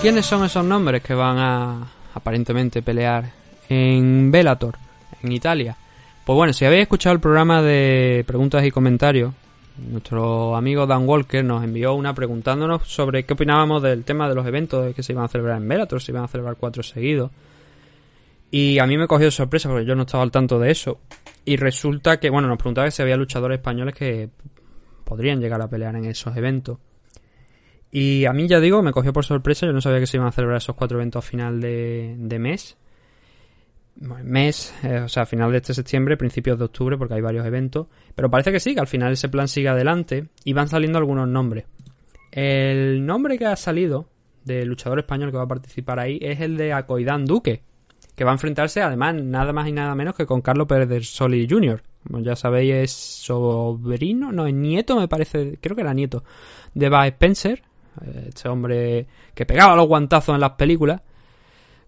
Quiénes 0.00 0.24
son 0.24 0.44
esos 0.44 0.64
nombres 0.64 1.02
que 1.02 1.12
van 1.12 1.36
a 1.38 1.86
aparentemente 2.14 2.80
pelear 2.80 3.30
en 3.68 4.30
Bellator, 4.30 4.76
en 5.22 5.32
Italia? 5.32 5.76
Pues 6.24 6.34
bueno, 6.34 6.54
si 6.54 6.64
habéis 6.64 6.82
escuchado 6.82 7.14
el 7.14 7.20
programa 7.20 7.60
de 7.60 8.24
preguntas 8.26 8.64
y 8.64 8.70
comentarios, 8.70 9.34
nuestro 9.76 10.56
amigo 10.56 10.86
Dan 10.86 11.06
Walker 11.06 11.44
nos 11.44 11.62
envió 11.62 11.92
una 11.94 12.14
preguntándonos 12.14 12.88
sobre 12.88 13.24
qué 13.24 13.34
opinábamos 13.34 13.82
del 13.82 14.04
tema 14.04 14.26
de 14.26 14.34
los 14.34 14.46
eventos 14.46 14.94
que 14.94 15.02
se 15.02 15.12
iban 15.12 15.24
a 15.24 15.28
celebrar 15.28 15.58
en 15.58 15.68
Bellator, 15.68 16.00
si 16.00 16.12
iban 16.12 16.24
a 16.24 16.28
celebrar 16.28 16.56
cuatro 16.56 16.82
seguidos. 16.82 17.30
Y 18.50 18.78
a 18.78 18.86
mí 18.86 18.96
me 18.96 19.06
cogió 19.06 19.30
sorpresa 19.30 19.68
porque 19.68 19.84
yo 19.84 19.94
no 19.94 20.02
estaba 20.02 20.22
al 20.22 20.30
tanto 20.30 20.58
de 20.58 20.70
eso. 20.70 20.98
Y 21.44 21.56
resulta 21.56 22.18
que, 22.18 22.30
bueno, 22.30 22.48
nos 22.48 22.56
preguntaba 22.56 22.90
si 22.90 23.02
había 23.02 23.16
luchadores 23.16 23.58
españoles 23.58 23.94
que 23.94 24.30
podrían 25.04 25.40
llegar 25.40 25.60
a 25.60 25.68
pelear 25.68 25.94
en 25.94 26.06
esos 26.06 26.34
eventos. 26.36 26.78
Y 27.92 28.24
a 28.24 28.32
mí, 28.32 28.46
ya 28.46 28.60
digo, 28.60 28.82
me 28.82 28.92
cogió 28.92 29.12
por 29.12 29.24
sorpresa. 29.24 29.66
Yo 29.66 29.72
no 29.72 29.80
sabía 29.80 30.00
que 30.00 30.06
se 30.06 30.16
iban 30.16 30.28
a 30.28 30.32
celebrar 30.32 30.58
esos 30.58 30.76
cuatro 30.76 30.98
eventos 30.98 31.24
a 31.24 31.28
final 31.28 31.60
de, 31.60 32.14
de 32.18 32.38
mes. 32.38 32.76
Mes, 33.96 34.74
eh, 34.82 35.00
o 35.00 35.08
sea, 35.08 35.26
final 35.26 35.50
de 35.50 35.58
este 35.58 35.74
septiembre, 35.74 36.16
principios 36.16 36.58
de 36.58 36.64
octubre, 36.64 36.96
porque 36.96 37.14
hay 37.14 37.20
varios 37.20 37.44
eventos. 37.44 37.88
Pero 38.14 38.30
parece 38.30 38.52
que 38.52 38.60
sí, 38.60 38.74
que 38.74 38.80
al 38.80 38.86
final 38.86 39.12
ese 39.12 39.28
plan 39.28 39.48
sigue 39.48 39.68
adelante 39.68 40.28
y 40.44 40.52
van 40.52 40.68
saliendo 40.68 40.98
algunos 40.98 41.28
nombres. 41.28 41.66
El 42.30 43.04
nombre 43.04 43.36
que 43.38 43.46
ha 43.46 43.56
salido 43.56 44.08
del 44.44 44.68
luchador 44.68 45.00
español 45.00 45.30
que 45.30 45.36
va 45.36 45.44
a 45.44 45.48
participar 45.48 45.98
ahí 45.98 46.18
es 46.22 46.40
el 46.40 46.56
de 46.56 46.72
Acoidán 46.72 47.24
Duque, 47.24 47.62
que 48.14 48.24
va 48.24 48.30
a 48.30 48.34
enfrentarse 48.34 48.80
además 48.80 49.16
nada 49.16 49.52
más 49.52 49.68
y 49.68 49.72
nada 49.72 49.94
menos 49.94 50.14
que 50.14 50.26
con 50.26 50.40
Carlos 50.40 50.66
Pérez 50.66 50.88
del 50.88 51.04
Soli 51.04 51.46
Jr. 51.48 51.82
Como 52.06 52.20
ya 52.20 52.36
sabéis, 52.36 52.74
es 52.74 52.92
sobrino, 52.92 54.32
no, 54.32 54.46
es 54.46 54.54
nieto, 54.54 54.98
me 54.98 55.08
parece, 55.08 55.58
creo 55.60 55.76
que 55.76 55.82
era 55.82 55.92
nieto, 55.92 56.24
de 56.72 56.88
Bud 56.88 57.04
Spencer, 57.04 57.62
este 58.26 58.48
hombre 58.48 59.06
que 59.34 59.46
pegaba 59.46 59.76
los 59.76 59.86
guantazos 59.86 60.34
en 60.34 60.40
las 60.40 60.52
películas. 60.52 61.00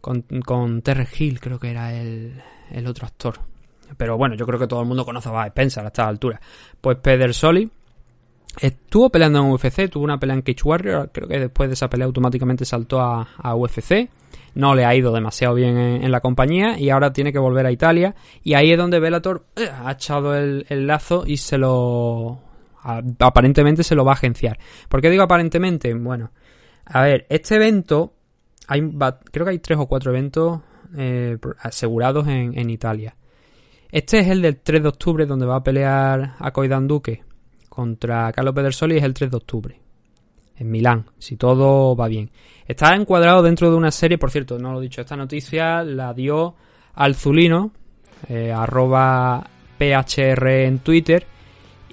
Con, 0.01 0.23
con 0.45 0.83
Terry 0.83 1.07
Hill, 1.17 1.39
creo 1.39 1.61
que 1.61 1.71
era 1.71 1.95
el, 1.95 2.43
el 2.73 2.87
otro 2.89 3.07
actor. 3.07 3.39
Pero 3.97 4.17
bueno, 4.17 4.35
yo 4.35 4.47
creo 4.47 4.59
que 4.59 4.67
todo 4.67 4.81
el 4.81 4.87
mundo 4.87 5.05
conoce 5.05 5.29
a 5.29 5.47
Spencer 5.47 5.85
a 5.85 5.89
esta 5.89 6.09
altura. 6.09 6.41
Pues 6.81 6.99
Peder 6.99 7.33
Soli 7.35 7.71
estuvo 8.61 9.11
peleando 9.11 9.41
en 9.41 9.51
UFC, 9.51 9.89
tuvo 9.89 10.05
una 10.05 10.19
pelea 10.19 10.37
en 10.37 10.43
Cage 10.43 10.63
Warrior. 10.65 11.11
Creo 11.13 11.29
que 11.29 11.39
después 11.39 11.69
de 11.69 11.75
esa 11.75 11.89
pelea 11.89 12.07
automáticamente 12.07 12.65
saltó 12.65 13.01
a, 13.01 13.29
a 13.37 13.55
UFC. 13.55 14.09
No 14.55 14.75
le 14.75 14.85
ha 14.85 14.95
ido 14.95 15.13
demasiado 15.13 15.55
bien 15.55 15.79
en, 15.79 16.11
la 16.11 16.21
compañía 16.21 16.79
y 16.79 16.91
ahora 16.91 17.13
tiene 17.13 17.33
que 17.33 17.39
volver 17.39 17.65
a 17.65 17.73
Italia. 17.73 18.15
Y 18.43 18.55
ahí 18.55 18.73
es 18.73 18.79
donde 18.79 19.01
Bellator 19.01 19.47
eh, 19.57 19.71
ha 19.71 19.93
echado 19.93 20.35
el, 20.35 20.67
el 20.69 20.87
lazo 20.87 21.25
y 21.27 21.39
se 21.39 21.57
lo 21.57 22.39
aparentemente 22.83 23.83
se 23.83 23.95
lo 23.95 24.05
va 24.05 24.13
a 24.13 24.15
agenciar. 24.15 24.59
¿Por 24.89 25.01
qué 25.01 25.11
digo 25.11 25.23
aparentemente? 25.23 25.95
Bueno, 25.95 26.31
a 26.85 27.03
ver, 27.03 27.27
este 27.29 27.57
evento, 27.57 28.15
hay, 28.67 28.81
creo 29.31 29.47
que 29.47 29.53
hay 29.53 29.59
tres 29.59 29.79
o 29.79 29.87
cuatro 29.87 30.11
eventos 30.11 30.61
eh, 30.97 31.39
asegurados 31.61 32.27
en, 32.29 32.59
en, 32.59 32.71
Italia. 32.71 33.17
Este 33.91 34.21
es 34.21 34.29
el 34.29 34.43
del 34.43 34.59
3 34.59 34.83
de 34.83 34.89
octubre, 34.89 35.27
donde 35.27 35.47
va 35.47 35.57
a 35.57 35.63
pelear 35.63 36.35
a 36.39 36.51
Coidan 36.51 36.89
Duque 36.89 37.23
contra 37.69 38.33
Carlos 38.33 38.55
Pedersoli, 38.55 38.97
es 38.97 39.03
el 39.03 39.15
3 39.15 39.31
de 39.31 39.37
octubre. 39.37 39.81
En 40.57 40.71
Milán, 40.71 41.07
si 41.19 41.37
todo 41.37 41.97
va 41.97 42.09
bien. 42.09 42.31
Está 42.67 42.95
encuadrado 42.95 43.43
dentro 43.43 43.71
de 43.71 43.77
una 43.77 43.91
serie, 43.91 44.19
por 44.19 44.31
cierto, 44.31 44.59
no 44.59 44.73
lo 44.73 44.81
he 44.81 44.83
dicho, 44.83 45.01
esta 45.01 45.17
noticia 45.17 45.83
la 45.83 46.13
dio 46.15 46.55
Alzulino, 46.95 47.73
eh, 48.29 48.53
arroba 48.53 49.47
PHR 49.79 50.49
en 50.65 50.79
Twitter, 50.81 51.27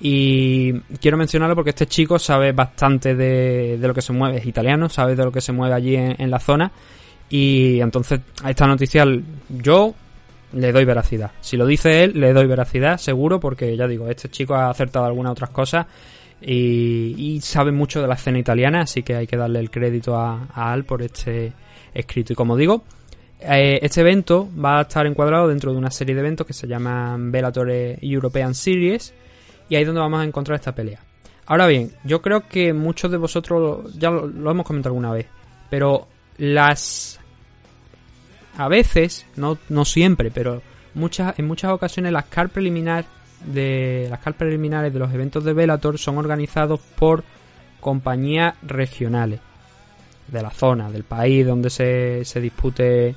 y 0.02 0.80
quiero 1.02 1.18
mencionarlo 1.18 1.56
porque 1.56 1.72
este 1.72 1.86
chico 1.86 2.18
sabe 2.20 2.54
bastante 2.54 3.16
de, 3.16 3.78
de, 3.78 3.88
lo 3.88 3.94
que 3.94 4.02
se 4.02 4.14
mueve, 4.14 4.38
es 4.38 4.46
italiano, 4.46 4.88
sabe 4.88 5.16
de 5.16 5.26
lo 5.26 5.32
que 5.32 5.42
se 5.42 5.52
mueve 5.52 5.76
allí 5.76 5.96
en, 5.96 6.32
la 6.32 6.40
zona. 6.40 6.72
Y 7.30 7.82
entonces 7.82 8.22
a 8.44 8.50
esta 8.50 8.66
noticia 8.66 9.06
yo 9.50 9.94
le 10.54 10.72
doy 10.72 10.86
veracidad. 10.86 11.32
Si 11.42 11.58
lo 11.58 11.66
dice 11.66 12.04
él, 12.04 12.14
le 12.20 12.32
doy 12.32 12.48
veracidad, 12.48 12.98
seguro, 12.98 13.40
porque 13.40 13.76
ya 13.76 13.88
digo, 13.88 14.08
este 14.08 14.30
chico 14.30 14.56
ha 14.56 14.70
acertado 14.70 15.06
algunas 15.06 15.34
otras 15.34 15.50
cosas 15.50 15.86
y, 16.42 17.40
sabe 17.42 17.72
mucho 17.72 18.02
de 18.02 18.08
la 18.08 18.16
escena 18.16 18.40
italiana, 18.40 18.82
así 18.82 19.04
que 19.04 19.16
hay 19.16 19.28
que 19.28 19.36
darle 19.36 19.60
el 19.60 19.70
crédito 19.70 20.16
a, 20.16 20.48
a 20.54 20.72
Al 20.72 20.86
por 20.86 21.02
este 21.02 21.52
escrito. 21.94 22.32
Y 22.32 22.36
como 22.38 22.56
digo, 22.56 22.86
eh, 23.42 23.80
este 23.82 24.00
evento 24.00 24.50
va 24.58 24.80
a 24.80 24.82
estar 24.84 25.06
encuadrado 25.06 25.50
dentro 25.50 25.74
de 25.74 25.78
una 25.78 25.92
serie 25.92 26.16
de 26.16 26.22
eventos 26.22 26.48
que 26.48 26.54
se 26.54 26.68
llaman 26.68 27.32
Bellator 27.32 27.70
European 28.02 28.56
Series 28.56 29.14
y 29.70 29.76
ahí 29.76 29.84
es 29.84 29.88
donde 29.88 30.02
vamos 30.02 30.22
a 30.22 30.26
encontrar 30.26 30.56
esta 30.56 30.74
pelea. 30.74 31.00
Ahora 31.46 31.68
bien, 31.68 31.92
yo 32.04 32.22
creo 32.22 32.48
que 32.48 32.74
muchos 32.74 33.10
de 33.10 33.18
vosotros 33.18 33.98
ya 33.98 34.12
lo, 34.12 34.52
hemos 34.52 34.66
comentado 34.66 34.92
alguna 34.92 35.12
vez, 35.12 35.28
pero 35.70 36.08
las 36.38 37.20
a 38.58 38.68
veces, 38.68 39.26
no, 39.36 39.58
no 39.70 39.86
siempre, 39.86 40.32
pero 40.32 40.62
muchas 40.94 41.40
en 41.40 41.48
muchas 41.48 41.72
ocasiones 41.72 42.12
las 42.12 42.26
car 42.26 42.50
preliminar 42.50 43.06
de 43.46 44.08
las 44.10 44.20
car 44.20 44.36
preliminares 44.36 44.94
de 44.94 45.00
los 45.00 45.14
eventos 45.14 45.44
de 45.44 45.54
Bellator 45.54 45.98
son 45.98 46.18
organizados 46.18 46.80
por 46.98 47.24
compañías 47.80 48.56
regionales 48.62 49.40
de 50.28 50.42
la 50.42 50.52
zona, 50.52 50.92
del 50.92 51.04
país 51.04 51.48
donde 51.48 51.70
se, 51.70 52.24
se 52.26 52.42
dispute 52.42 53.16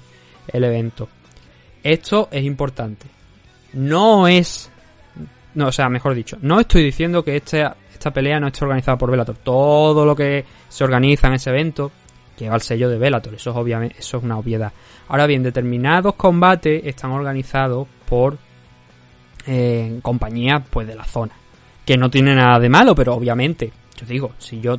el 0.49 0.65
evento. 0.65 1.09
Esto 1.83 2.29
es 2.31 2.45
importante. 2.45 3.07
No 3.75 4.29
es 4.29 4.72
no, 5.55 5.69
o 5.69 5.73
sea, 5.73 5.89
mejor 5.89 6.15
dicho, 6.15 6.39
no 6.43 6.61
estoy 6.61 6.83
diciendo 6.85 7.23
que 7.25 7.37
este, 7.37 7.67
esta 7.93 8.11
pelea 8.11 8.41
no 8.41 8.49
esté 8.49 8.65
organizada 8.65 8.99
por 8.99 9.11
Velator. 9.11 9.37
Todo 9.37 10.05
lo 10.05 10.17
que 10.17 10.45
se 10.69 10.85
organiza 10.85 11.29
en 11.29 11.35
ese 11.35 11.51
evento 11.51 11.91
lleva 12.39 12.55
el 12.57 12.61
sello 12.61 12.89
de 12.89 12.99
Velator. 12.99 13.35
Eso 13.35 13.51
es 13.51 13.57
obviamente, 13.57 13.97
eso 13.99 14.19
es 14.19 14.25
una 14.25 14.39
obviedad. 14.39 14.73
Ahora 15.09 15.27
bien, 15.27 15.43
determinados 15.43 16.15
combates 16.15 16.85
están 16.85 17.13
organizados 17.13 17.87
por 18.09 18.39
eh, 19.47 19.99
compañías 20.03 20.63
pues 20.71 20.87
de 20.87 20.95
la 20.95 21.05
zona. 21.05 21.33
Que 21.85 21.97
no 21.97 22.11
tiene 22.11 22.35
nada 22.35 22.59
de 22.59 22.69
malo, 22.69 22.95
pero 22.95 23.15
obviamente, 23.15 23.73
yo 23.97 24.07
digo, 24.07 24.33
si 24.39 24.61
yo 24.61 24.79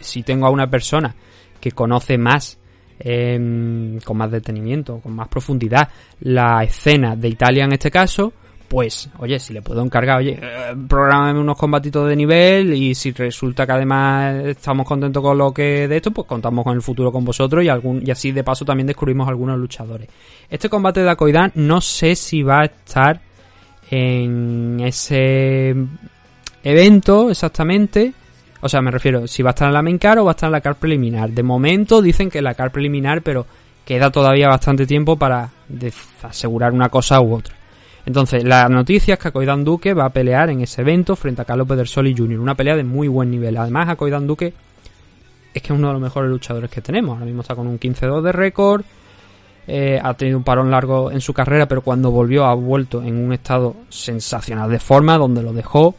si 0.00 0.22
tengo 0.22 0.46
a 0.46 0.50
una 0.50 0.68
persona 0.68 1.14
que 1.60 1.72
conoce 1.72 2.18
más 2.18 2.58
eh, 2.98 3.98
con 4.04 4.16
más 4.16 4.30
detenimiento, 4.30 5.00
con 5.00 5.14
más 5.14 5.28
profundidad 5.28 5.88
la 6.20 6.62
escena 6.62 7.16
de 7.16 7.28
Italia 7.28 7.64
en 7.64 7.72
este 7.72 7.90
caso, 7.90 8.32
pues, 8.74 9.08
oye, 9.18 9.38
si 9.38 9.52
le 9.52 9.62
puedo 9.62 9.84
encargar, 9.84 10.18
oye, 10.18 10.36
eh, 10.42 10.74
programa 10.88 11.30
unos 11.30 11.56
combatitos 11.56 12.08
de 12.08 12.16
nivel 12.16 12.72
y 12.72 12.96
si 12.96 13.12
resulta 13.12 13.64
que 13.64 13.70
además 13.70 14.34
estamos 14.46 14.84
contentos 14.84 15.22
con 15.22 15.38
lo 15.38 15.54
que 15.54 15.86
de 15.86 15.98
esto, 15.98 16.10
pues 16.10 16.26
contamos 16.26 16.64
con 16.64 16.74
el 16.74 16.82
futuro 16.82 17.12
con 17.12 17.24
vosotros 17.24 17.62
y 17.62 17.68
algún 17.68 18.04
y 18.04 18.10
así 18.10 18.32
de 18.32 18.42
paso 18.42 18.64
también 18.64 18.88
descubrimos 18.88 19.28
algunos 19.28 19.60
luchadores. 19.60 20.08
Este 20.50 20.68
combate 20.68 21.04
de 21.04 21.10
Akoidan 21.10 21.52
no 21.54 21.80
sé 21.80 22.16
si 22.16 22.42
va 22.42 22.62
a 22.62 22.64
estar 22.64 23.20
en 23.92 24.80
ese 24.80 25.76
evento 26.64 27.30
exactamente. 27.30 28.12
O 28.60 28.68
sea, 28.68 28.82
me 28.82 28.90
refiero, 28.90 29.28
si 29.28 29.44
va 29.44 29.50
a 29.50 29.52
estar 29.52 29.68
en 29.68 29.74
la 29.74 29.82
main 29.82 29.98
car 29.98 30.18
o 30.18 30.24
va 30.24 30.32
a 30.32 30.34
estar 30.34 30.48
en 30.48 30.52
la 30.52 30.60
car 30.60 30.74
preliminar. 30.74 31.30
De 31.30 31.44
momento 31.44 32.02
dicen 32.02 32.28
que 32.28 32.38
en 32.38 32.44
la 32.44 32.54
car 32.54 32.72
preliminar, 32.72 33.22
pero 33.22 33.46
queda 33.84 34.10
todavía 34.10 34.48
bastante 34.48 34.84
tiempo 34.84 35.16
para 35.16 35.48
asegurar 36.24 36.72
una 36.72 36.88
cosa 36.88 37.20
u 37.20 37.36
otra. 37.36 37.54
Entonces, 38.06 38.44
la 38.44 38.68
noticia 38.68 39.14
es 39.14 39.20
que 39.20 39.28
Acoidan 39.28 39.64
Duque 39.64 39.94
va 39.94 40.06
a 40.06 40.10
pelear 40.10 40.50
en 40.50 40.60
ese 40.60 40.82
evento 40.82 41.16
frente 41.16 41.42
a 41.42 41.44
Carlos 41.44 41.66
Pedersoli 41.66 42.14
Jr., 42.16 42.38
una 42.38 42.54
pelea 42.54 42.76
de 42.76 42.84
muy 42.84 43.08
buen 43.08 43.30
nivel. 43.30 43.56
Además, 43.56 43.88
Acoidan 43.88 44.26
Duque 44.26 44.52
es 45.54 45.62
que 45.62 45.72
es 45.72 45.78
uno 45.78 45.86
de 45.86 45.92
los 45.94 46.02
mejores 46.02 46.30
luchadores 46.30 46.70
que 46.70 46.82
tenemos. 46.82 47.14
Ahora 47.14 47.26
mismo 47.26 47.40
está 47.40 47.54
con 47.54 47.66
un 47.66 47.78
15-2 47.78 48.22
de 48.22 48.32
récord. 48.32 48.84
Eh, 49.66 49.98
ha 50.02 50.12
tenido 50.12 50.36
un 50.36 50.44
parón 50.44 50.70
largo 50.70 51.10
en 51.10 51.22
su 51.22 51.32
carrera, 51.32 51.66
pero 51.66 51.80
cuando 51.80 52.10
volvió 52.10 52.44
ha 52.44 52.54
vuelto 52.54 53.02
en 53.02 53.16
un 53.16 53.32
estado 53.32 53.74
sensacional 53.88 54.70
de 54.70 54.80
forma, 54.80 55.16
donde 55.16 55.42
lo 55.42 55.52
dejó. 55.54 55.94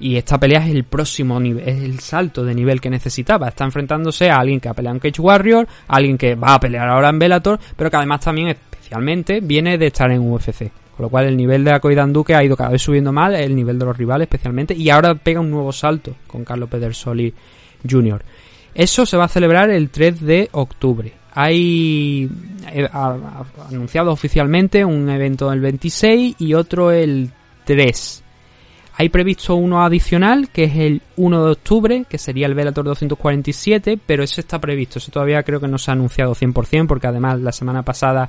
Y 0.00 0.16
esta 0.16 0.38
pelea 0.38 0.66
es 0.66 0.74
el 0.74 0.84
próximo 0.84 1.38
nivel, 1.38 1.68
es 1.68 1.82
el 1.82 2.00
salto 2.00 2.44
de 2.44 2.54
nivel 2.54 2.80
que 2.80 2.90
necesitaba. 2.90 3.48
Está 3.48 3.64
enfrentándose 3.64 4.30
a 4.30 4.38
alguien 4.38 4.58
que 4.58 4.68
ha 4.68 4.74
peleado 4.74 4.96
en 4.96 5.00
Cage 5.00 5.20
Warrior, 5.20 5.68
alguien 5.88 6.16
que 6.16 6.34
va 6.34 6.54
a 6.54 6.60
pelear 6.60 6.88
ahora 6.88 7.10
en 7.10 7.18
Bellator, 7.18 7.60
pero 7.76 7.90
que 7.90 7.96
además 7.96 8.20
también 8.20 8.48
especialmente 8.48 9.40
viene 9.40 9.76
de 9.78 9.88
estar 9.88 10.10
en 10.10 10.20
UFC. 10.20 10.81
Con 10.96 11.04
lo 11.04 11.08
cual 11.08 11.26
el 11.26 11.36
nivel 11.36 11.64
de 11.64 11.72
Acoidan 11.72 12.12
Duque 12.12 12.34
ha 12.34 12.44
ido 12.44 12.56
cada 12.56 12.70
vez 12.70 12.82
subiendo 12.82 13.12
mal, 13.12 13.34
el 13.34 13.56
nivel 13.56 13.78
de 13.78 13.86
los 13.86 13.96
rivales 13.96 14.26
especialmente, 14.26 14.74
y 14.74 14.90
ahora 14.90 15.14
pega 15.14 15.40
un 15.40 15.50
nuevo 15.50 15.72
salto 15.72 16.16
con 16.26 16.44
Carlos 16.44 16.68
Pedersoli 16.68 17.32
Jr. 17.88 18.22
Eso 18.74 19.04
se 19.04 19.16
va 19.16 19.24
a 19.24 19.28
celebrar 19.28 19.70
el 19.70 19.90
3 19.90 20.20
de 20.20 20.48
octubre. 20.52 21.12
Hay 21.34 22.28
eh, 22.72 22.88
anunciado 22.92 24.12
oficialmente 24.12 24.84
un 24.84 25.08
evento 25.08 25.52
el 25.52 25.60
26 25.60 26.36
y 26.38 26.54
otro 26.54 26.90
el 26.90 27.30
3. 27.64 28.22
Hay 28.96 29.08
previsto 29.08 29.54
uno 29.56 29.82
adicional, 29.82 30.50
que 30.50 30.64
es 30.64 30.76
el 30.76 31.02
1 31.16 31.44
de 31.44 31.50
octubre, 31.52 32.04
que 32.08 32.18
sería 32.18 32.46
el 32.46 32.54
Velator 32.54 32.84
247, 32.84 33.98
pero 34.04 34.22
ese 34.22 34.42
está 34.42 34.60
previsto. 34.60 34.98
Eso 34.98 35.10
todavía 35.10 35.42
creo 35.42 35.60
que 35.60 35.68
no 35.68 35.78
se 35.78 35.90
ha 35.90 35.94
anunciado 35.94 36.34
100%, 36.34 36.86
porque 36.86 37.06
además 37.06 37.40
la 37.40 37.52
semana 37.52 37.82
pasada 37.82 38.28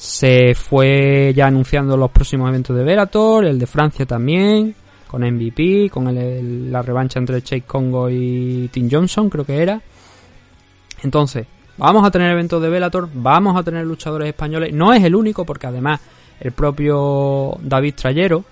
se 0.00 0.54
fue 0.54 1.30
ya 1.36 1.48
anunciando 1.48 1.94
los 1.94 2.10
próximos 2.10 2.48
eventos 2.48 2.74
de 2.74 2.82
Velator, 2.82 3.44
el 3.44 3.58
de 3.58 3.66
Francia 3.66 4.06
también, 4.06 4.74
con 5.06 5.20
MVP, 5.20 5.90
con 5.90 6.72
la 6.72 6.80
revancha 6.80 7.18
entre 7.18 7.42
Chase 7.42 7.64
Congo 7.66 8.08
y 8.08 8.70
Tim 8.72 8.88
Johnson, 8.90 9.28
creo 9.28 9.44
que 9.44 9.60
era. 9.60 9.78
Entonces, 11.02 11.46
vamos 11.76 12.06
a 12.06 12.10
tener 12.10 12.30
eventos 12.30 12.62
de 12.62 12.70
Velator, 12.70 13.10
vamos 13.12 13.54
a 13.58 13.62
tener 13.62 13.84
luchadores 13.84 14.28
españoles. 14.28 14.72
No 14.72 14.94
es 14.94 15.04
el 15.04 15.14
único, 15.14 15.44
porque 15.44 15.66
además 15.66 16.00
el 16.40 16.52
propio 16.52 17.58
David 17.60 17.94
Trayero 17.94 18.42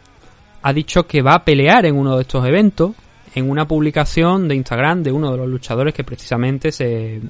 ha 0.61 0.73
dicho 0.75 1.07
que 1.07 1.23
va 1.23 1.33
a 1.33 1.45
pelear 1.47 1.87
en 1.87 1.97
uno 1.97 2.17
de 2.17 2.23
estos 2.23 2.47
eventos, 2.47 2.93
en 3.35 3.49
una 3.49 3.67
publicación 3.67 4.49
de 4.49 4.55
Instagram 4.55 5.03
de 5.03 5.13
uno 5.13 5.33
de 5.33 5.39
los 5.39 5.49
luchadores 5.49 5.95
que 5.95 6.05
precisamente 6.05 6.73
se 6.73 7.17
eh, 7.17 7.21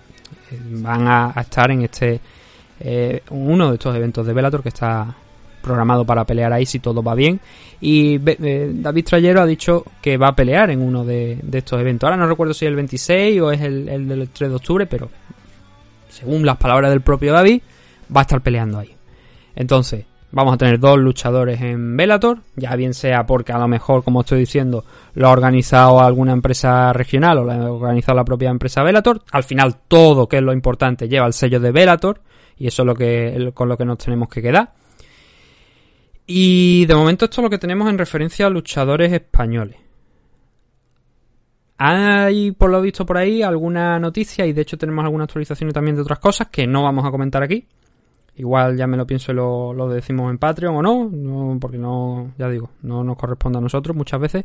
van 0.51 1.07
a, 1.07 1.35
estar 1.41 1.71
en 1.71 1.83
este 1.83 2.21
eh, 2.81 3.23
uno 3.31 3.69
de 3.69 3.75
estos 3.75 3.95
eventos 3.95 4.27
de 4.27 4.33
Velator 4.33 4.63
que 4.63 4.69
está 4.69 5.15
programado 5.63 6.05
para 6.05 6.25
pelear 6.25 6.53
ahí 6.53 6.67
si 6.67 6.79
todo 6.79 7.03
va 7.03 7.15
bien. 7.15 7.41
Y 7.81 8.19
eh, 8.25 8.73
David 8.75 9.05
Trayero 9.05 9.41
ha 9.41 9.47
dicho 9.47 9.85
que 10.01 10.17
va 10.17 10.29
a 10.29 10.37
pelear 10.37 10.71
en 10.71 10.81
uno 10.81 11.05
de, 11.05 11.39
estos 11.53 11.81
eventos. 11.81 12.07
Ahora 12.07 12.17
no 12.17 12.27
recuerdo 12.27 12.55
si 12.55 12.65
es 12.65 12.71
el 12.71 12.77
26 12.77 13.41
o 13.41 13.53
es 13.53 13.61
el, 13.61 13.89
el, 13.89 14.09
del 14.09 14.29
3 14.29 14.51
de 14.51 14.57
octubre, 14.57 14.87
pero 14.87 15.09
según 16.09 16.45
las 16.45 16.57
palabras 16.57 16.91
del 16.91 17.01
propio 17.01 17.33
David, 17.33 17.61
va 18.15 18.21
a 18.21 18.23
estar 18.23 18.41
peleando 18.41 18.79
ahí. 18.79 18.95
Entonces, 19.55 20.05
vamos 20.31 20.55
a 20.55 20.57
tener 20.57 20.79
dos 20.79 20.99
luchadores 20.99 21.61
en 21.61 21.97
Velator, 21.97 22.39
ya 22.57 22.75
bien 22.77 22.95
sea 22.95 23.27
porque 23.27 23.53
a 23.53 23.59
lo 23.59 23.69
mejor, 23.69 24.03
como 24.05 24.21
estoy 24.21 24.41
diciendo, 24.41 24.85
lo 25.15 25.29
ha 25.29 25.33
organizado 25.33 26.01
alguna 26.01 26.33
empresa 26.33 26.93
regional 26.93 27.39
o 27.39 27.45
lo 27.45 27.53
ha 27.53 27.71
organizado 27.71 28.17
la 28.17 28.25
propia 28.25 28.51
empresa 28.51 28.83
Velator. 28.83 29.23
Al 29.33 29.45
final, 29.45 29.77
todo, 29.87 30.29
que 30.29 30.39
es 30.39 30.43
lo 30.43 30.53
importante, 30.53 31.09
lleva 31.09 31.27
el 31.27 31.33
sello 31.33 31.61
de 31.61 31.73
Velator 31.73 32.21
y 32.59 32.67
eso 32.67 32.83
es 32.83 32.87
lo 32.87 32.95
que, 32.95 33.51
con 33.55 33.69
lo 33.69 33.77
que 33.77 33.85
nos 33.85 33.99
tenemos 33.99 34.29
que 34.29 34.43
quedar. 34.43 34.73
Y 36.27 36.85
de 36.87 36.95
momento 36.95 37.25
esto 37.25 37.41
es 37.41 37.45
lo 37.45 37.51
que 37.51 37.59
tenemos 37.59 37.89
en 37.89 37.97
referencia 37.97 38.47
a 38.47 38.51
luchadores 38.51 39.13
españoles. 39.13 39.77
Hay, 41.79 42.51
por 42.53 42.71
lo 42.71 42.83
visto 42.83 43.07
por 43.07 43.17
ahí, 43.17 43.43
alguna 43.43 43.99
noticia 44.01 44.45
y 44.45 44.53
de 44.53 44.63
hecho 44.63 44.77
tenemos 44.77 45.05
alguna 45.05 45.25
actualización 45.25 45.71
también 45.71 45.97
de 45.97 46.03
otras 46.03 46.19
cosas 46.19 46.49
que 46.49 46.67
no 46.67 46.83
vamos 46.83 47.07
a 47.07 47.11
comentar 47.11 47.43
aquí. 47.43 47.67
Igual 48.35 48.77
ya 48.77 48.87
me 48.87 48.97
lo 48.97 49.07
pienso 49.07 49.33
y 49.33 49.37
lo, 49.37 49.73
lo 49.73 49.89
decimos 49.89 50.31
en 50.31 50.39
Patreon 50.39 50.77
o 50.77 50.83
no, 50.83 51.09
no, 51.11 51.59
porque 51.61 51.79
no, 51.79 52.33
ya 52.37 52.49
digo, 52.49 52.71
no 52.83 53.03
nos 53.03 53.17
corresponde 53.17 53.59
a 53.59 53.61
nosotros 53.63 53.97
muchas 53.97 54.21
veces. 54.21 54.45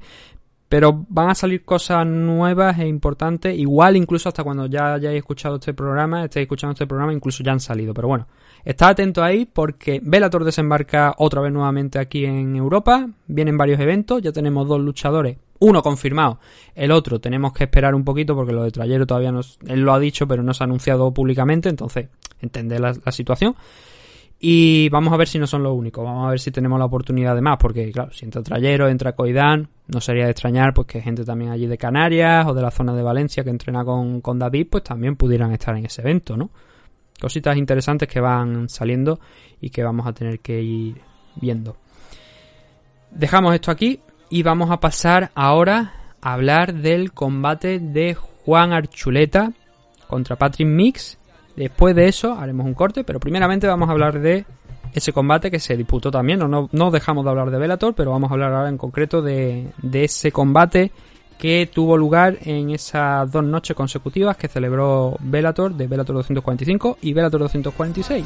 Pero 0.74 1.06
van 1.08 1.30
a 1.30 1.36
salir 1.36 1.64
cosas 1.64 2.04
nuevas 2.08 2.80
e 2.80 2.88
importantes, 2.88 3.56
igual 3.56 3.96
incluso 3.96 4.30
hasta 4.30 4.44
cuando 4.44 4.66
ya 4.66 4.96
hayáis 4.96 5.18
escuchado 5.18 5.58
este 5.58 5.72
programa, 5.72 6.24
estéis 6.24 6.46
escuchando 6.46 6.72
este 6.72 6.88
programa, 6.88 7.14
incluso 7.14 7.44
ya 7.44 7.52
han 7.52 7.60
salido. 7.60 7.94
Pero 7.94 8.08
bueno, 8.08 8.26
Está 8.66 8.88
atento 8.88 9.22
ahí 9.22 9.46
porque 9.46 10.00
Bellator 10.02 10.46
desembarca 10.46 11.14
otra 11.18 11.42
vez 11.42 11.52
nuevamente 11.52 12.00
aquí 12.00 12.26
en 12.26 12.56
Europa. 12.56 13.08
Vienen 13.28 13.58
varios 13.58 13.80
eventos, 13.80 14.22
ya 14.22 14.32
tenemos 14.32 14.68
dos 14.68 14.80
luchadores. 14.80 15.38
Uno 15.60 15.84
confirmado, 15.84 16.40
el 16.74 16.92
otro 16.92 17.20
tenemos 17.20 17.54
que 17.54 17.66
esperar 17.66 17.94
un 17.94 18.04
poquito 18.04 18.36
porque 18.36 18.54
lo 18.54 18.64
de 18.64 18.72
Trayero 18.72 19.06
todavía 19.06 19.32
no, 19.32 19.42
él 19.68 19.82
lo 19.82 19.94
ha 19.94 20.00
dicho 20.00 20.28
pero 20.28 20.44
no 20.44 20.54
se 20.54 20.64
ha 20.64 20.66
anunciado 20.66 21.14
públicamente, 21.14 21.70
entonces 21.70 22.08
entender 22.42 22.80
la, 22.82 23.12
situación. 23.12 23.56
Y 24.46 24.90
vamos 24.90 25.14
a 25.14 25.18
ver 25.18 25.30
si 25.30 25.40
no 25.40 25.48
son 25.48 25.64
los 25.64 25.74
únicos, 25.74 26.04
vamos 26.04 26.28
a 26.28 26.32
ver 26.32 26.40
si 26.40 26.52
tenemos 26.52 26.78
la 26.78 26.84
oportunidad 26.84 27.34
de 27.34 27.42
más, 27.42 27.58
porque 27.58 27.90
claro, 27.94 28.12
si 28.12 28.26
entra 28.26 28.44
Trayero, 28.44 28.90
entra 28.90 29.14
Coidán, 29.14 29.70
no 29.88 30.02
sería 30.02 30.26
de 30.26 30.32
extrañar 30.32 30.74
pues 30.74 30.86
que 30.86 31.02
gente 31.02 31.24
también 31.24 31.52
allí 31.52 31.66
de 31.66 31.78
Canarias 31.78 32.46
o 32.46 32.54
de 32.54 32.62
la 32.62 32.70
zona 32.70 32.94
de 32.94 33.04
Valencia 33.04 33.46
que 33.46 33.52
entrena 33.52 33.86
con, 33.86 34.20
con 34.20 34.38
David, 34.38 34.68
pues 34.70 34.84
también 34.84 35.16
pudieran 35.16 35.54
estar 35.54 35.78
en 35.78 35.86
ese 35.86 36.02
evento, 36.02 36.36
¿no? 36.36 36.50
cositas 37.24 37.56
interesantes 37.56 38.10
que 38.10 38.20
van 38.20 38.68
saliendo 38.68 39.22
y 39.62 39.70
que 39.70 39.82
vamos 39.82 40.06
a 40.06 40.12
tener 40.12 40.42
que 40.42 40.62
ir 40.62 41.02
viendo. 41.36 41.78
Dejamos 43.12 43.56
esto 43.56 43.72
aquí 43.72 44.02
y 44.30 44.44
vamos 44.44 44.72
a 44.72 44.82
pasar 44.82 45.32
ahora 45.34 45.94
a 46.22 46.34
hablar 46.34 46.74
del 46.74 47.14
combate 47.14 47.80
de 47.80 48.14
Juan 48.14 48.74
Archuleta 48.74 49.54
contra 50.08 50.36
Patrick 50.36 50.68
Mix. 50.68 51.18
Después 51.56 51.96
de 51.96 52.08
eso 52.08 52.34
haremos 52.34 52.66
un 52.66 52.74
corte, 52.74 53.04
pero 53.04 53.20
primeramente 53.20 53.68
vamos 53.68 53.90
a 53.90 53.92
hablar 53.92 54.20
de 54.20 54.46
ese 54.94 55.12
combate 55.12 55.52
que 55.52 55.60
se 55.60 55.78
disputó 55.78 56.12
también. 56.12 56.40
No, 56.40 56.70
no, 56.72 56.92
dejamos 56.92 57.24
de 57.24 57.32
hablar 57.32 57.52
de 57.52 57.58
Velator, 57.58 57.94
pero 57.94 58.12
vamos 58.12 58.30
a 58.30 58.34
hablar 58.34 58.54
ahora 58.54 58.70
en 58.70 58.78
concreto 58.78 59.22
de, 59.22 59.68
de 59.82 60.04
ese 60.04 60.32
combate 60.32 60.92
que 61.38 61.70
tuvo 61.72 61.98
lugar 61.98 62.38
en 62.42 62.70
esas 62.70 63.30
dos 63.32 63.44
noches 63.44 63.76
consecutivas 63.76 64.38
que 64.38 64.48
celebró 64.48 65.18
Bellator 65.20 65.74
de 65.74 65.88
Bellator 65.88 66.16
245 66.16 67.00
y 67.02 67.14
Bellator 67.14 67.42
246. 67.42 68.26